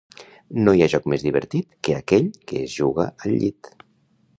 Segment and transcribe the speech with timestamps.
[0.67, 3.75] No hi ha joc més divertit que aquell que es juga al llit.